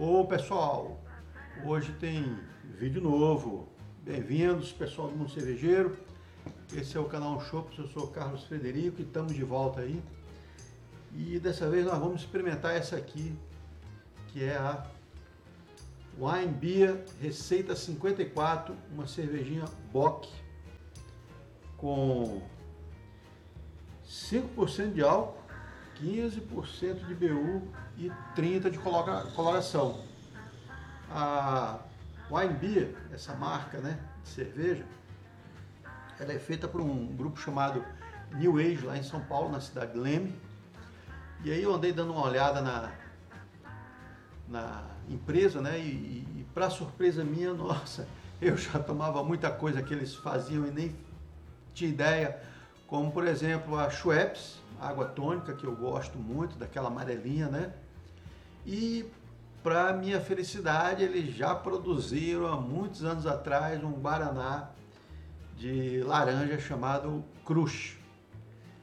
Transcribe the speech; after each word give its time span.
Ô 0.00 0.24
pessoal, 0.24 0.96
hoje 1.64 1.92
tem 1.94 2.38
vídeo 2.62 3.02
novo. 3.02 3.68
Bem-vindos, 4.04 4.70
pessoal 4.70 5.08
do 5.08 5.16
Mundo 5.16 5.30
Cervejeiro. 5.32 5.98
Esse 6.72 6.96
é 6.96 7.00
o 7.00 7.06
canal 7.06 7.40
Shops, 7.40 7.76
eu 7.76 7.88
sou 7.88 8.06
Carlos 8.06 8.44
Frederico 8.44 9.00
e 9.00 9.02
estamos 9.02 9.34
de 9.34 9.42
volta 9.42 9.80
aí. 9.80 10.00
E 11.12 11.40
dessa 11.40 11.68
vez 11.68 11.84
nós 11.84 11.98
vamos 11.98 12.20
experimentar 12.20 12.76
essa 12.76 12.94
aqui, 12.94 13.36
que 14.28 14.44
é 14.44 14.56
a 14.56 14.86
Wine 16.16 16.54
Beer 16.54 17.04
Receita 17.20 17.74
54, 17.74 18.76
uma 18.92 19.08
cervejinha 19.08 19.64
Bock 19.92 20.30
com 21.76 22.40
5% 24.06 24.92
de 24.92 25.02
álcool, 25.02 25.37
15% 26.02 27.06
de 27.06 27.14
BU 27.14 27.62
e 27.96 28.10
30% 28.36 28.70
de 28.70 28.78
coloração. 29.34 30.04
A 31.10 31.78
Wine 32.30 32.54
Beer, 32.54 32.94
essa 33.12 33.34
marca 33.34 33.78
né, 33.78 33.98
de 34.22 34.28
cerveja, 34.28 34.84
ela 36.20 36.32
é 36.32 36.38
feita 36.38 36.68
por 36.68 36.80
um 36.80 37.06
grupo 37.16 37.40
chamado 37.40 37.84
New 38.34 38.58
Age, 38.58 38.84
lá 38.84 38.96
em 38.96 39.02
São 39.02 39.20
Paulo, 39.20 39.50
na 39.50 39.60
cidade 39.60 39.92
de 39.92 39.98
Leme. 39.98 40.34
E 41.44 41.52
aí 41.52 41.62
eu 41.62 41.74
andei 41.74 41.92
dando 41.92 42.12
uma 42.12 42.24
olhada 42.26 42.60
na, 42.60 42.92
na 44.48 44.84
empresa, 45.08 45.60
né? 45.60 45.78
E, 45.78 46.26
e 46.36 46.46
para 46.52 46.68
surpresa 46.68 47.24
minha, 47.24 47.54
nossa, 47.54 48.06
eu 48.40 48.56
já 48.56 48.78
tomava 48.78 49.22
muita 49.22 49.50
coisa 49.50 49.82
que 49.82 49.94
eles 49.94 50.14
faziam 50.14 50.66
e 50.66 50.70
nem 50.70 50.96
tinha 51.72 51.90
ideia, 51.90 52.40
como 52.88 53.12
por 53.12 53.26
exemplo 53.26 53.78
a 53.78 53.88
Schweppes, 53.90 54.58
água 54.80 55.04
tônica, 55.04 55.52
que 55.52 55.64
eu 55.64 55.76
gosto 55.76 56.18
muito, 56.18 56.58
daquela 56.58 56.88
amarelinha, 56.88 57.46
né? 57.46 57.72
E 58.66 59.08
para 59.62 59.92
minha 59.92 60.20
felicidade, 60.20 61.04
eles 61.04 61.34
já 61.34 61.54
produziram 61.54 62.46
há 62.46 62.56
muitos 62.56 63.04
anos 63.04 63.26
atrás 63.26 63.84
um 63.84 63.92
guaraná 63.92 64.70
de 65.56 66.02
laranja 66.02 66.58
chamado 66.58 67.22
Crush, 67.44 67.98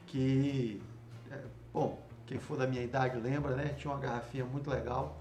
que, 0.06 0.80
é, 1.30 1.40
bom, 1.72 2.00
quem 2.26 2.38
for 2.38 2.56
da 2.56 2.66
minha 2.66 2.82
idade 2.82 3.18
lembra, 3.18 3.56
né? 3.56 3.74
Tinha 3.76 3.92
uma 3.92 4.00
garrafinha 4.00 4.44
muito 4.44 4.70
legal, 4.70 5.18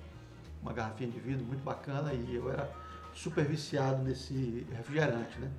uma 0.61 0.73
garrafinha 0.73 1.09
de 1.09 1.19
vidro 1.19 1.43
muito 1.43 1.63
bacana 1.63 2.13
e 2.13 2.35
eu 2.35 2.51
era 2.51 2.69
super 3.15 3.45
viciado 3.45 4.03
nesse 4.03 4.67
refrigerante, 4.71 5.39
né? 5.39 5.49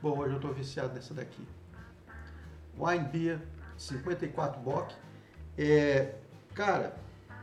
Bom, 0.00 0.16
hoje 0.18 0.32
eu 0.32 0.36
estou 0.36 0.54
viciado 0.54 0.94
nessa 0.94 1.12
daqui. 1.12 1.46
Wine 2.78 3.04
Beer 3.04 3.40
54 3.76 4.60
Bock. 4.60 4.94
É, 5.56 6.14
cara, 6.54 6.96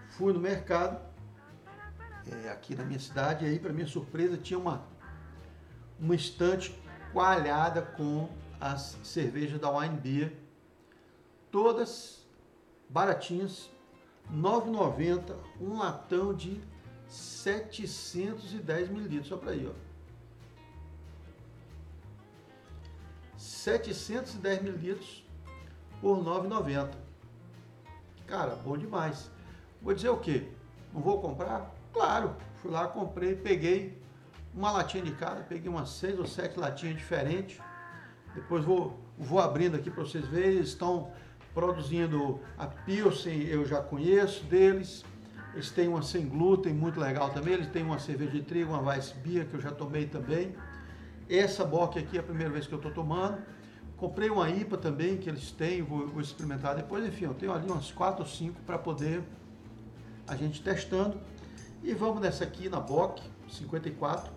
fui 0.09 0.33
no 0.33 0.39
mercado 0.39 0.99
é, 2.43 2.49
aqui 2.49 2.75
na 2.75 2.83
minha 2.83 2.99
cidade 2.99 3.45
e 3.45 3.47
aí, 3.47 3.59
para 3.59 3.71
minha 3.71 3.87
surpresa, 3.87 4.37
tinha 4.37 4.59
uma, 4.59 4.83
uma 5.99 6.15
estante 6.15 6.77
coalhada 7.13 7.81
com 7.81 8.29
as 8.59 8.97
cervejas 9.03 9.59
da 9.59 9.69
Wine 9.69 9.97
Beer, 9.97 10.33
todas 11.51 12.25
baratinhas, 12.89 13.69
9,90, 14.31 15.35
um 15.61 15.77
latão 15.77 16.33
de 16.33 16.61
710 17.07 18.89
mililitros, 18.89 19.27
só 19.27 19.37
para 19.37 19.51
aí, 19.51 19.67
ó. 19.67 19.86
710 23.67 24.61
mililitros 24.61 25.25
por 25.99 26.17
9,90. 26.23 26.91
Cara, 28.25 28.55
bom 28.55 28.77
demais. 28.77 29.29
Vou 29.81 29.93
dizer 29.93 30.07
o 30.07 30.15
quê? 30.15 30.47
Não 30.93 31.01
vou 31.01 31.19
comprar? 31.19 31.75
Claro, 31.91 32.33
fui 32.61 32.71
lá, 32.71 32.87
comprei, 32.87 33.35
peguei 33.35 34.01
uma 34.53 34.71
latinha 34.71 35.03
de 35.03 35.11
cada, 35.11 35.41
peguei 35.41 35.69
umas 35.69 35.89
seis 35.89 36.17
ou 36.17 36.25
sete 36.25 36.57
latinhas 36.57 36.95
diferentes. 36.95 37.59
Depois 38.33 38.63
vou, 38.63 38.97
vou 39.17 39.39
abrindo 39.39 39.75
aqui 39.75 39.91
para 39.91 40.05
vocês 40.05 40.25
verem. 40.27 40.51
Eles 40.51 40.69
estão 40.69 41.11
produzindo 41.53 42.39
a 42.57 42.67
Pilsen, 42.67 43.47
eu 43.47 43.65
já 43.65 43.81
conheço 43.81 44.45
deles. 44.45 45.03
Eles 45.53 45.71
têm 45.71 45.89
uma 45.89 46.03
sem 46.03 46.25
glúten, 46.25 46.73
muito 46.73 47.01
legal 47.01 47.31
também. 47.31 47.55
Eles 47.55 47.67
têm 47.67 47.83
uma 47.83 47.99
cerveja 47.99 48.31
de 48.31 48.43
trigo, 48.43 48.71
uma 48.71 48.79
Weissbier, 48.93 49.45
que 49.45 49.55
eu 49.55 49.61
já 49.61 49.71
tomei 49.71 50.05
também. 50.05 50.55
Essa 51.29 51.65
Bock 51.65 51.99
aqui 51.99 52.15
é 52.15 52.21
a 52.21 52.23
primeira 52.23 52.49
vez 52.49 52.65
que 52.65 52.73
eu 52.73 52.77
estou 52.77 52.93
tomando. 52.93 53.57
Comprei 53.97 54.29
uma 54.29 54.47
IPA 54.47 54.77
também, 54.77 55.17
que 55.17 55.27
eles 55.27 55.51
têm, 55.51 55.81
vou, 55.81 56.07
vou 56.07 56.21
experimentar 56.21 56.75
depois. 56.75 57.03
Enfim, 57.03 57.25
eu 57.25 57.33
tenho 57.33 57.51
ali 57.51 57.69
umas 57.69 57.91
4 57.91 58.21
ou 58.21 58.29
5 58.29 58.61
para 58.61 58.77
poder 58.77 59.23
a 60.27 60.35
gente 60.35 60.61
testando. 60.61 61.19
E 61.83 61.93
vamos 61.93 62.21
nessa 62.21 62.43
aqui 62.43 62.69
na 62.69 62.79
Bock 62.79 63.23
54. 63.49 64.31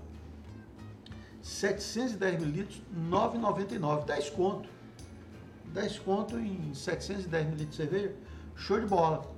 710 1.43 2.41
mililitros, 2.41 2.82
9,99. 3.10 4.04
10 4.06 4.31
conto. 4.31 4.69
10 5.66 5.98
conto 6.00 6.38
em 6.38 6.72
710 6.72 7.44
mililitros 7.44 7.71
de 7.71 7.77
cerveja. 7.77 8.15
Show 8.56 8.81
de 8.81 8.87
bola. 8.87 9.31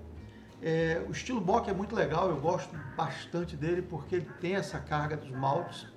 É, 0.60 1.04
o 1.08 1.10
estilo 1.10 1.40
Bock 1.40 1.68
é 1.68 1.72
muito 1.72 1.92
legal, 1.96 2.30
eu 2.30 2.40
gosto 2.40 2.70
bastante 2.96 3.56
dele 3.56 3.82
porque 3.82 4.14
ele 4.14 4.28
tem 4.40 4.54
essa 4.54 4.78
carga 4.78 5.16
dos 5.16 5.30
maltes 5.32 5.88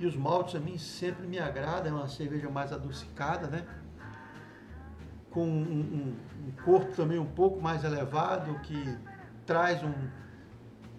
e 0.00 0.06
os 0.06 0.16
maltes 0.16 0.54
a 0.54 0.58
mim 0.58 0.78
sempre 0.78 1.26
me 1.26 1.38
agradam, 1.38 1.92
é 1.92 1.94
uma 1.94 2.08
cerveja 2.08 2.48
mais 2.48 2.72
adocicada, 2.72 3.46
né? 3.48 3.66
Com 5.30 5.46
um, 5.46 5.62
um, 5.62 6.16
um 6.48 6.64
corpo 6.64 6.92
também 6.96 7.18
um 7.18 7.26
pouco 7.26 7.60
mais 7.60 7.84
elevado, 7.84 8.58
que 8.60 8.98
traz 9.44 9.82
um, 9.84 9.92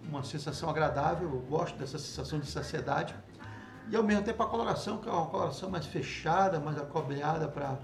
uma 0.08 0.22
sensação 0.22 0.70
agradável, 0.70 1.28
eu 1.28 1.40
gosto 1.40 1.76
dessa 1.76 1.98
sensação 1.98 2.38
de 2.38 2.46
saciedade. 2.46 3.14
E 3.90 3.96
ao 3.96 4.04
mesmo 4.04 4.22
tempo 4.22 4.40
a 4.40 4.46
coloração, 4.46 4.98
que 4.98 5.08
é 5.08 5.12
uma 5.12 5.26
coloração 5.26 5.68
mais 5.68 5.84
fechada, 5.84 6.60
mais 6.60 6.78
acobreada 6.78 7.48
para 7.48 7.76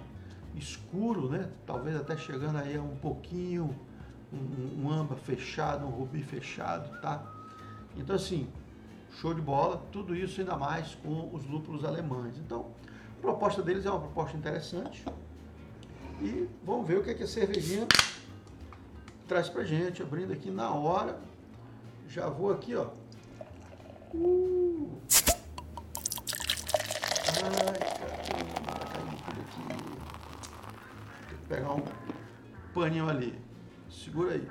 escuro, 0.55 1.29
né? 1.29 1.51
Talvez 1.67 1.97
até 1.97 2.17
chegando 2.17 2.59
aí 2.59 2.77
a 2.77 2.81
um 2.81 2.97
pouquinho, 2.97 3.75
um, 4.33 4.85
um 4.85 4.91
âmbar 4.93 5.19
fechado, 5.19 5.85
um 5.85 5.91
rubi 5.91 6.23
fechado, 6.23 7.01
tá? 7.01 7.25
Então 7.97 8.15
assim, 8.15 8.49
Show 9.21 9.35
de 9.35 9.41
bola, 9.41 9.83
tudo 9.91 10.15
isso 10.15 10.41
ainda 10.41 10.57
mais 10.57 10.95
com 10.95 11.29
os 11.35 11.45
lúpulos 11.45 11.85
alemães. 11.85 12.39
Então, 12.39 12.67
a 13.19 13.21
proposta 13.21 13.61
deles 13.61 13.85
é 13.85 13.91
uma 13.91 13.99
proposta 13.99 14.37
interessante. 14.37 15.05
E 16.21 16.49
vamos 16.63 16.87
ver 16.87 16.99
o 16.99 17.03
que, 17.03 17.11
é 17.11 17.15
que 17.15 17.25
a 17.25 17.27
cervejinha 17.27 17.89
traz 19.27 19.49
pra 19.49 19.65
gente. 19.65 20.01
Abrindo 20.03 20.33
aqui 20.33 20.53
na 20.53 20.71
hora. 20.71 21.19
Já 22.07 22.29
vou 22.29 22.53
aqui, 22.53 22.77
ó. 22.77 22.91
Uh. 24.15 25.01
Ai, 27.43 27.79
caramba, 28.87 29.17
aqui. 29.43 29.63
Pegar 31.49 31.73
um 31.73 31.83
paninho 32.73 33.09
ali. 33.09 33.37
Segura 33.91 34.35
aí. 34.35 34.49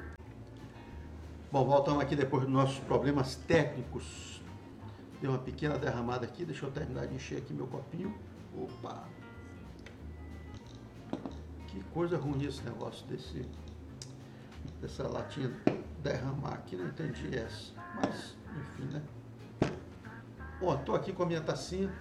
Bom, 1.50 1.64
voltamos 1.64 2.04
aqui 2.04 2.18
depois 2.18 2.44
dos 2.44 2.52
nossos 2.52 2.80
problemas 2.80 3.36
técnicos 3.36 4.42
Deu 5.22 5.32
uma 5.32 5.40
pequena 5.40 5.78
derramada 5.78 6.26
aqui, 6.26 6.46
deixa 6.46 6.66
eu 6.66 6.72
terminar 6.72 7.08
de 7.08 7.16
encher 7.16 7.40
aqui 7.40 7.54
meu 7.54 7.68
copinho. 7.68 8.16
Opa! 8.56 9.08
Que 11.68 11.84
coisa 11.86 12.18
ruim 12.18 12.46
esse 12.46 12.64
negócio 12.64 13.06
desse 13.08 13.46
dessa 14.82 15.08
latinha 15.08 15.52
derramar 16.04 16.54
aqui, 16.54 16.76
não 16.76 16.88
entendi 16.88 17.36
essa. 17.36 17.74
Mas, 17.96 18.36
enfim, 18.60 18.86
né? 18.92 19.02
Bom, 20.60 20.74
estou 20.76 20.96
aqui 20.96 21.14
com 21.14 21.24
a 21.24 21.26
minha 21.26 21.42
tacinha. 21.42 21.92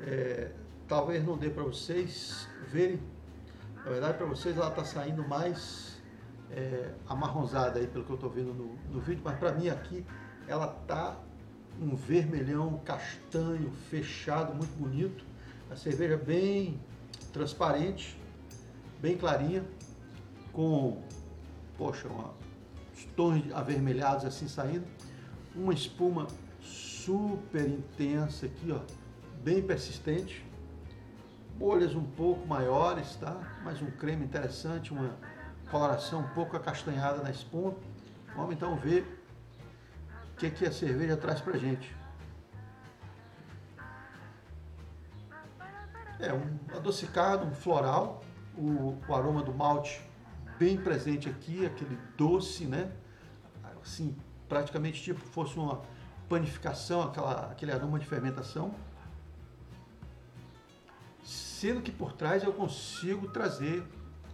É, 0.00 0.50
talvez 0.88 1.24
não 1.24 1.36
dê 1.36 1.50
para 1.50 1.62
vocês 1.62 2.48
verem. 2.68 3.00
Na 3.76 3.90
verdade, 3.90 4.18
para 4.18 4.26
vocês 4.26 4.56
ela 4.56 4.68
está 4.68 4.84
saindo 4.84 5.26
mais 5.26 6.00
é, 6.50 6.92
amarronzada 7.08 7.78
aí, 7.78 7.86
pelo 7.86 8.04
que 8.04 8.10
eu 8.10 8.16
estou 8.16 8.30
vendo 8.30 8.54
no, 8.54 8.74
no 8.92 9.00
vídeo. 9.00 9.22
Mas 9.24 9.38
para 9.38 9.52
mim 9.52 9.68
aqui, 9.68 10.06
ela 10.46 10.76
está 10.82 11.16
um 11.80 11.94
vermelhão 11.96 12.80
castanho 12.84 13.70
fechado, 13.90 14.54
muito 14.54 14.76
bonito. 14.78 15.24
A 15.70 15.76
cerveja 15.76 16.16
bem 16.16 16.80
transparente, 17.32 18.18
bem 19.00 19.16
clarinha, 19.16 19.64
com, 20.52 21.02
poxa, 21.78 22.08
uma, 22.08 22.34
tons 23.16 23.42
avermelhados 23.52 24.24
assim 24.24 24.48
saindo. 24.48 24.86
Uma 25.54 25.72
espuma 25.72 26.28
super 26.60 27.68
intensa 27.68 28.46
aqui, 28.46 28.72
ó, 28.72 28.80
bem 29.42 29.62
persistente. 29.62 30.44
Bolhas 31.56 31.94
um 31.94 32.04
pouco 32.04 32.46
maiores, 32.46 33.16
tá? 33.16 33.60
Mas 33.62 33.80
um 33.82 33.90
creme 33.90 34.24
interessante, 34.24 34.92
uma 34.92 35.16
coloração 35.70 36.20
um 36.20 36.28
pouco 36.28 36.56
acastanhada 36.56 37.22
na 37.22 37.30
espuma. 37.30 37.74
Vamos 38.34 38.54
então 38.54 38.76
ver 38.76 39.21
que, 40.42 40.50
que 40.50 40.66
a 40.66 40.72
cerveja 40.72 41.16
traz 41.16 41.40
pra 41.40 41.56
gente. 41.56 41.94
É 46.18 46.32
um 46.32 46.76
adocicado, 46.76 47.46
um 47.46 47.52
floral, 47.52 48.22
o, 48.56 48.96
o 49.08 49.14
aroma 49.14 49.42
do 49.42 49.52
malte 49.52 50.02
bem 50.58 50.76
presente 50.76 51.28
aqui, 51.28 51.66
aquele 51.66 51.96
doce, 52.16 52.64
né? 52.64 52.90
Assim, 53.82 54.16
praticamente 54.48 55.02
tipo 55.02 55.20
fosse 55.20 55.58
uma 55.58 55.82
panificação, 56.28 57.02
aquela, 57.02 57.50
aquele 57.50 57.72
aroma 57.72 57.98
de 57.98 58.06
fermentação. 58.06 58.74
Sendo 61.24 61.80
que 61.80 61.92
por 61.92 62.12
trás 62.12 62.42
eu 62.42 62.52
consigo 62.52 63.28
trazer 63.28 63.84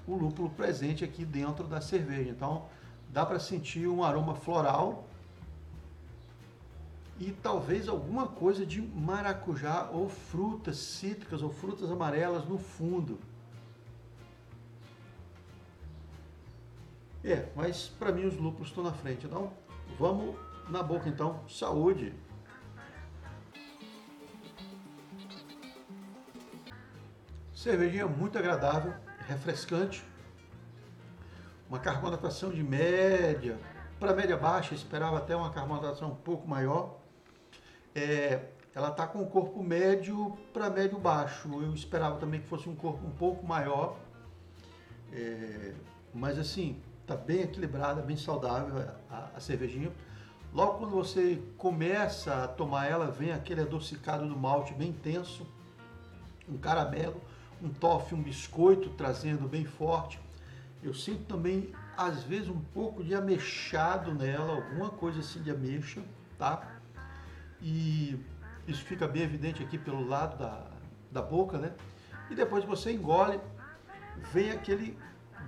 o 0.06 0.16
lúpulo 0.16 0.50
presente 0.50 1.04
aqui 1.04 1.24
dentro 1.24 1.66
da 1.66 1.80
cerveja. 1.80 2.30
Então 2.30 2.66
dá 3.10 3.24
para 3.24 3.38
sentir 3.38 3.86
um 3.86 4.02
aroma 4.02 4.34
floral 4.34 5.07
e 7.18 7.32
talvez 7.32 7.88
alguma 7.88 8.28
coisa 8.28 8.64
de 8.64 8.80
maracujá 8.80 9.88
ou 9.92 10.08
frutas 10.08 10.76
cítricas 10.76 11.42
ou 11.42 11.50
frutas 11.50 11.90
amarelas 11.90 12.44
no 12.46 12.58
fundo. 12.58 13.18
É, 17.24 17.48
mas 17.56 17.88
para 17.88 18.12
mim 18.12 18.24
os 18.24 18.36
lúpulos 18.36 18.68
estão 18.68 18.84
na 18.84 18.92
frente. 18.92 19.26
Então 19.26 19.52
vamos 19.98 20.36
na 20.68 20.82
boca 20.82 21.08
então. 21.08 21.42
Saúde! 21.48 22.14
Cervejinha 27.52 28.06
muito 28.06 28.38
agradável, 28.38 28.94
refrescante. 29.26 30.04
Uma 31.68 31.80
carbonatação 31.80 32.50
de 32.50 32.62
média, 32.62 33.58
para 33.98 34.14
média 34.14 34.36
baixa, 34.36 34.74
esperava 34.74 35.18
até 35.18 35.34
uma 35.34 35.50
carbonatação 35.50 36.12
um 36.12 36.14
pouco 36.14 36.46
maior 36.48 36.97
é, 37.94 38.40
ela 38.74 38.90
está 38.90 39.06
com 39.06 39.20
um 39.20 39.26
corpo 39.26 39.62
médio 39.62 40.36
para 40.52 40.70
médio 40.70 40.98
baixo. 40.98 41.48
Eu 41.60 41.74
esperava 41.74 42.18
também 42.18 42.40
que 42.40 42.46
fosse 42.46 42.68
um 42.68 42.74
corpo 42.74 43.06
um 43.06 43.10
pouco 43.10 43.44
maior, 43.46 43.96
é, 45.12 45.74
mas 46.14 46.38
assim 46.38 46.80
está 47.02 47.16
bem 47.16 47.40
equilibrada, 47.40 48.02
bem 48.02 48.16
saudável 48.16 48.86
a, 49.10 49.30
a, 49.34 49.40
cervejinha. 49.40 49.90
Logo 50.52 50.78
quando 50.78 50.92
você 50.92 51.42
começa 51.56 52.44
a 52.44 52.48
tomar 52.48 52.86
ela, 52.86 53.10
vem 53.10 53.32
aquele 53.32 53.62
adocicado 53.62 54.28
do 54.28 54.36
malte 54.36 54.74
bem 54.74 54.90
intenso, 54.90 55.46
um 56.48 56.56
caramelo, 56.58 57.20
um 57.62 57.70
toffee, 57.70 58.16
um 58.16 58.22
biscoito 58.22 58.90
trazendo 58.90 59.48
bem 59.48 59.64
forte. 59.64 60.20
Eu 60.82 60.94
sinto 60.94 61.24
também 61.24 61.72
às 61.96 62.22
vezes 62.22 62.48
um 62.48 62.60
pouco 62.72 63.02
de 63.02 63.14
ameixado 63.14 64.14
nela, 64.14 64.54
alguma 64.54 64.90
coisa 64.90 65.20
assim 65.20 65.42
de 65.42 65.50
ameixa, 65.50 66.00
tá? 66.38 66.77
E 67.60 68.18
isso 68.66 68.84
fica 68.84 69.06
bem 69.06 69.22
evidente 69.22 69.62
aqui 69.62 69.78
pelo 69.78 70.06
lado 70.06 70.38
da, 70.38 70.66
da 71.10 71.22
boca, 71.22 71.58
né? 71.58 71.72
E 72.30 72.34
depois 72.34 72.64
você 72.64 72.92
engole, 72.92 73.40
vem 74.32 74.50
aquele 74.50 74.96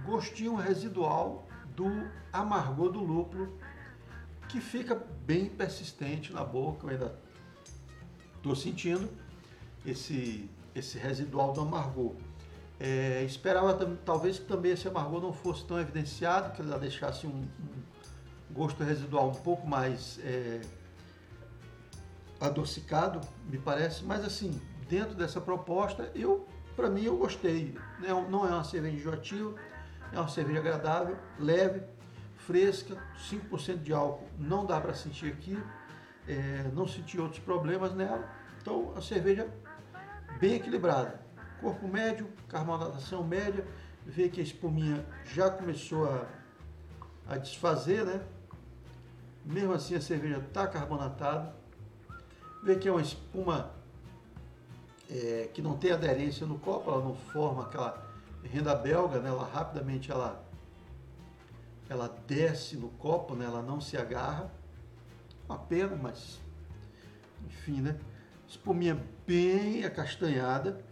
gostinho 0.04 0.54
residual 0.54 1.46
do 1.76 2.08
amargor 2.32 2.90
do 2.90 3.00
lúpulo 3.00 3.58
que 4.48 4.60
fica 4.60 4.94
bem 5.26 5.48
persistente 5.48 6.32
na 6.32 6.42
boca. 6.42 6.86
Eu 6.86 6.90
ainda 6.90 7.18
estou 8.36 8.56
sentindo 8.56 9.08
esse, 9.84 10.48
esse 10.74 10.98
residual 10.98 11.52
do 11.52 11.60
amargor. 11.60 12.14
É, 12.78 13.22
esperava 13.24 13.74
talvez 14.04 14.38
que 14.38 14.46
também 14.46 14.72
esse 14.72 14.88
amargor 14.88 15.20
não 15.20 15.32
fosse 15.32 15.64
tão 15.66 15.78
evidenciado, 15.78 16.52
que 16.52 16.62
ela 16.62 16.78
deixasse 16.78 17.26
um, 17.26 17.30
um 17.30 18.54
gosto 18.54 18.82
residual 18.82 19.28
um 19.28 19.34
pouco 19.34 19.66
mais 19.66 20.18
é, 20.24 20.62
adocicado, 22.40 23.20
me 23.48 23.58
parece, 23.58 24.02
mas 24.04 24.24
assim, 24.24 24.60
dentro 24.88 25.14
dessa 25.14 25.40
proposta, 25.40 26.10
eu, 26.14 26.46
para 26.74 26.88
mim, 26.88 27.04
eu 27.04 27.16
gostei. 27.16 27.76
Não 28.28 28.46
é 28.46 28.50
uma 28.50 28.64
cerveja 28.64 28.96
enjoativa, 28.96 29.54
é 30.12 30.18
uma 30.18 30.28
cerveja 30.28 30.58
agradável, 30.60 31.16
leve, 31.38 31.82
fresca, 32.38 32.96
5% 33.30 33.82
de 33.82 33.92
álcool 33.92 34.26
não 34.38 34.64
dá 34.64 34.80
para 34.80 34.94
sentir 34.94 35.30
aqui, 35.32 35.56
é, 36.26 36.70
não 36.74 36.86
senti 36.88 37.20
outros 37.20 37.40
problemas 37.40 37.94
nela. 37.94 38.28
Então, 38.60 38.92
a 38.96 39.02
cerveja 39.02 39.48
bem 40.38 40.54
equilibrada. 40.54 41.20
Corpo 41.60 41.86
médio, 41.86 42.28
carbonatação 42.48 43.22
média, 43.22 43.64
vê 44.06 44.28
que 44.28 44.40
a 44.40 44.42
espuminha 44.42 45.04
já 45.24 45.50
começou 45.50 46.08
a, 46.08 46.26
a 47.28 47.36
desfazer, 47.36 48.04
né? 48.04 48.20
Mesmo 49.44 49.72
assim 49.72 49.94
a 49.94 50.00
cerveja 50.00 50.38
está 50.38 50.66
carbonatada, 50.66 51.54
Vê 52.62 52.76
que 52.76 52.88
é 52.88 52.90
uma 52.92 53.00
espuma 53.00 53.72
é, 55.08 55.48
que 55.52 55.62
não 55.62 55.76
tem 55.76 55.92
aderência 55.92 56.46
no 56.46 56.58
copo, 56.58 56.90
ela 56.90 57.02
não 57.02 57.14
forma 57.14 57.64
aquela 57.64 58.06
renda 58.44 58.74
belga, 58.74 59.18
né? 59.18 59.28
ela 59.28 59.44
rapidamente 59.44 60.10
ela, 60.10 60.44
ela 61.88 62.08
desce 62.26 62.76
no 62.76 62.88
copo, 62.90 63.34
né? 63.34 63.44
ela 63.44 63.62
não 63.62 63.80
se 63.80 63.96
agarra. 63.96 64.50
Uma 65.48 65.58
pena, 65.58 65.96
mas 65.96 66.38
enfim, 67.46 67.80
né? 67.80 67.98
Espuminha 68.46 69.02
bem 69.26 69.84
acastanhada, 69.84 70.84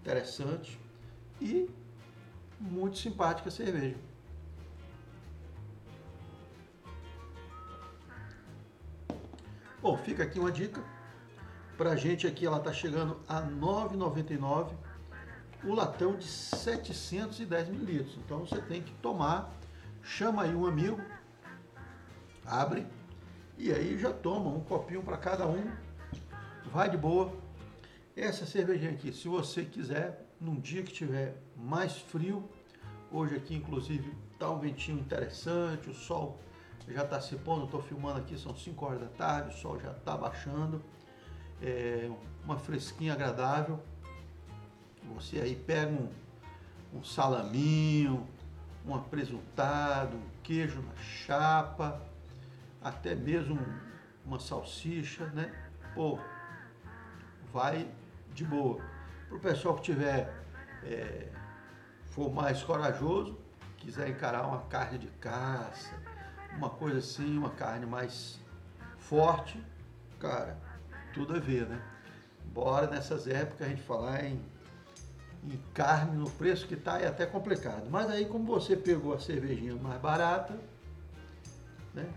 interessante 0.00 0.78
e 1.40 1.68
muito 2.60 2.98
simpática 2.98 3.48
a 3.48 3.52
cerveja. 3.52 3.96
Bom, 9.88 9.96
fica 9.96 10.22
aqui 10.22 10.38
uma 10.38 10.52
dica 10.52 10.84
para 11.78 11.92
a 11.92 11.96
gente 11.96 12.26
aqui 12.26 12.44
ela 12.44 12.58
está 12.58 12.70
chegando 12.70 13.18
a 13.26 13.40
R$ 13.40 13.50
9,99 13.52 14.74
o 15.64 15.72
latão 15.72 16.14
de 16.14 16.26
710 16.26 17.70
mililitros. 17.70 18.18
Então 18.18 18.40
você 18.40 18.60
tem 18.60 18.82
que 18.82 18.92
tomar, 18.96 19.50
chama 20.02 20.42
aí 20.42 20.54
um 20.54 20.66
amigo, 20.66 21.00
abre 22.44 22.86
e 23.56 23.72
aí 23.72 23.98
já 23.98 24.12
toma 24.12 24.50
um 24.50 24.60
copinho 24.60 25.02
para 25.02 25.16
cada 25.16 25.46
um, 25.46 25.72
vai 26.66 26.90
de 26.90 26.98
boa. 26.98 27.32
Essa 28.14 28.44
cervejinha 28.44 28.90
aqui, 28.90 29.10
se 29.10 29.26
você 29.26 29.64
quiser, 29.64 30.22
num 30.38 30.60
dia 30.60 30.82
que 30.82 30.92
tiver 30.92 31.34
mais 31.56 31.96
frio, 31.96 32.46
hoje 33.10 33.36
aqui 33.36 33.54
inclusive 33.54 34.14
tá 34.38 34.50
um 34.50 34.58
ventinho 34.58 34.98
interessante, 34.98 35.88
o 35.88 35.94
sol 35.94 36.38
já 36.92 37.04
está 37.04 37.20
se 37.20 37.36
pondo, 37.36 37.64
estou 37.64 37.82
filmando 37.82 38.18
aqui, 38.18 38.38
são 38.38 38.54
5 38.56 38.84
horas 38.84 39.00
da 39.00 39.08
tarde, 39.08 39.50
o 39.50 39.58
sol 39.58 39.78
já 39.80 39.92
está 39.92 40.16
baixando 40.16 40.82
é, 41.62 42.10
uma 42.44 42.58
fresquinha 42.58 43.12
agradável. 43.12 43.80
Você 45.14 45.40
aí 45.40 45.56
pega 45.56 45.90
um, 45.90 46.10
um 46.94 47.04
salaminho, 47.04 48.26
um 48.86 48.94
apresentado, 48.94 50.16
um 50.16 50.28
queijo 50.42 50.80
na 50.82 50.94
chapa, 50.96 52.00
até 52.82 53.14
mesmo 53.14 53.58
uma 54.24 54.38
salsicha, 54.38 55.26
né? 55.26 55.52
Pô, 55.94 56.18
vai 57.52 57.88
de 58.34 58.44
boa. 58.44 58.82
Para 59.28 59.36
o 59.36 59.40
pessoal 59.40 59.74
que 59.76 59.82
tiver, 59.82 60.32
é, 60.84 61.28
for 62.10 62.32
mais 62.32 62.62
corajoso, 62.62 63.38
quiser 63.76 64.08
encarar 64.08 64.46
uma 64.46 64.62
carne 64.62 64.98
de 64.98 65.08
caça, 65.12 65.94
uma 66.56 66.70
coisa 66.70 66.98
assim, 66.98 67.36
uma 67.36 67.50
carne 67.50 67.86
mais 67.86 68.38
forte, 68.98 69.62
cara, 70.18 70.58
tudo 71.14 71.36
a 71.36 71.38
ver, 71.38 71.66
né? 71.66 71.80
Bora 72.46 72.86
nessas 72.86 73.26
épocas 73.26 73.66
a 73.66 73.70
gente 73.70 73.82
falar 73.82 74.24
em, 74.24 74.40
em 75.44 75.56
carne 75.72 76.16
no 76.16 76.30
preço 76.30 76.66
que 76.66 76.74
está 76.74 77.00
é 77.00 77.06
até 77.06 77.26
complicado. 77.26 77.88
Mas 77.90 78.10
aí 78.10 78.26
como 78.26 78.44
você 78.44 78.76
pegou 78.76 79.14
a 79.14 79.20
cervejinha 79.20 79.76
mais 79.76 80.00
barata, 80.00 80.58
né? 81.94 82.08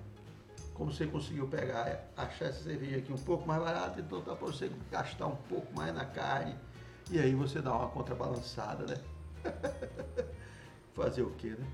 Como 0.73 0.91
você 0.91 1.05
conseguiu 1.05 1.47
pegar, 1.47 2.07
achar 2.17 2.45
essa 2.45 2.63
cerveja 2.63 2.97
aqui 2.97 3.13
um 3.13 3.17
pouco 3.17 3.47
mais 3.47 3.61
barata, 3.61 3.99
então 3.99 4.21
dá 4.21 4.35
para 4.35 4.47
você 4.47 4.71
gastar 4.89 5.27
um 5.27 5.35
pouco 5.35 5.71
mais 5.75 5.93
na 5.93 6.05
carne 6.05 6.55
e 7.11 7.19
aí 7.19 7.35
você 7.35 7.61
dá 7.61 7.73
uma 7.75 7.89
contrabalançada, 7.89 8.85
né? 8.85 8.97
Fazer 10.95 11.21
o 11.21 11.31
que, 11.31 11.49
né? 11.49 11.67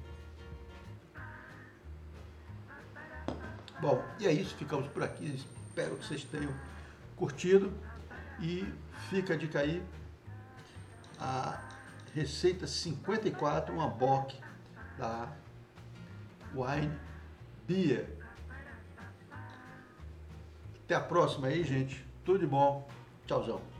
Bom, 3.80 4.04
e 4.20 4.26
é 4.26 4.32
isso, 4.32 4.56
ficamos 4.56 4.88
por 4.88 5.04
aqui. 5.04 5.36
Espero 5.68 5.96
que 5.98 6.06
vocês 6.06 6.24
tenham 6.24 6.52
curtido 7.16 7.72
e 8.40 8.72
fica 9.10 9.36
a 9.36 9.38
dica 9.38 9.60
aí, 9.60 9.84
a 11.20 11.62
receita 12.14 12.66
54, 12.66 13.74
uma 13.74 13.88
bock 13.88 14.36
da 14.98 15.32
Wine 16.56 16.98
Beer. 17.68 18.18
Até 20.84 20.96
a 20.96 21.02
próxima 21.02 21.48
aí, 21.48 21.64
gente. 21.64 22.04
Tudo 22.26 22.40
de 22.40 22.48
bom. 22.48 22.88
Tchauzão. 23.28 23.77